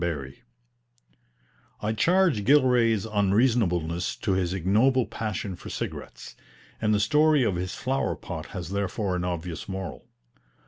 BARRIE 0.03 0.41
I 1.81 1.93
charge 1.93 2.43
Gilray's 2.43 3.05
unreasonableness 3.05 4.15
to 4.15 4.31
his 4.31 4.51
ignoble 4.51 5.05
passion 5.05 5.55
for 5.55 5.69
cigarettes; 5.69 6.35
and 6.81 6.91
the 6.91 6.99
story 6.99 7.43
of 7.43 7.55
his 7.55 7.75
flower 7.75 8.15
pot 8.15 8.47
has 8.47 8.71
therefore 8.71 9.15
an 9.15 9.23
obvious 9.23 9.69
moral. 9.69 10.07